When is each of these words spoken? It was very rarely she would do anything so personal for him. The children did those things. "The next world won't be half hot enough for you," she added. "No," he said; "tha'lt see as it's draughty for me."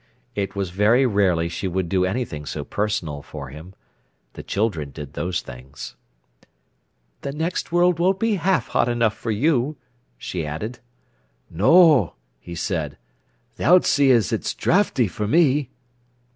It 0.33 0.55
was 0.55 0.71
very 0.71 1.05
rarely 1.05 1.47
she 1.47 1.67
would 1.67 1.87
do 1.87 2.05
anything 2.05 2.47
so 2.47 2.63
personal 2.63 3.21
for 3.21 3.49
him. 3.49 3.75
The 4.33 4.41
children 4.41 4.89
did 4.89 5.13
those 5.13 5.41
things. 5.41 5.95
"The 7.21 7.31
next 7.31 7.71
world 7.71 7.99
won't 7.99 8.19
be 8.19 8.37
half 8.37 8.69
hot 8.69 8.89
enough 8.89 9.15
for 9.15 9.29
you," 9.29 9.77
she 10.17 10.43
added. 10.43 10.79
"No," 11.51 12.15
he 12.39 12.55
said; 12.55 12.97
"tha'lt 13.57 13.85
see 13.85 14.09
as 14.09 14.33
it's 14.33 14.55
draughty 14.55 15.07
for 15.07 15.27
me." 15.27 15.69